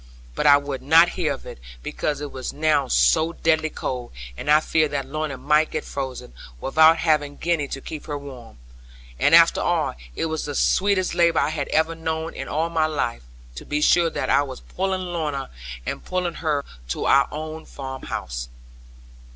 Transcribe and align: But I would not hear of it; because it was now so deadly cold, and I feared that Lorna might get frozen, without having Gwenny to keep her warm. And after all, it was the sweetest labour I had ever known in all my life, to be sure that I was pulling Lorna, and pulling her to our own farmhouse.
But 0.33 0.47
I 0.47 0.57
would 0.57 0.81
not 0.81 1.09
hear 1.09 1.31
of 1.31 1.45
it; 1.45 1.59
because 1.83 2.21
it 2.21 2.31
was 2.31 2.51
now 2.51 2.87
so 2.87 3.33
deadly 3.33 3.69
cold, 3.69 4.11
and 4.35 4.49
I 4.49 4.59
feared 4.59 4.89
that 4.89 5.05
Lorna 5.05 5.37
might 5.37 5.69
get 5.69 5.85
frozen, 5.85 6.33
without 6.59 6.97
having 6.97 7.35
Gwenny 7.37 7.67
to 7.67 7.81
keep 7.81 8.07
her 8.07 8.17
warm. 8.17 8.57
And 9.19 9.35
after 9.35 9.61
all, 9.61 9.93
it 10.15 10.25
was 10.25 10.45
the 10.45 10.55
sweetest 10.55 11.13
labour 11.13 11.37
I 11.41 11.49
had 11.49 11.67
ever 11.67 11.93
known 11.93 12.33
in 12.33 12.47
all 12.47 12.71
my 12.71 12.87
life, 12.87 13.21
to 13.53 13.63
be 13.63 13.79
sure 13.79 14.09
that 14.09 14.31
I 14.31 14.41
was 14.41 14.61
pulling 14.61 15.01
Lorna, 15.05 15.51
and 15.85 16.03
pulling 16.03 16.33
her 16.41 16.65
to 16.87 17.05
our 17.05 17.27
own 17.31 17.65
farmhouse. 17.67 18.49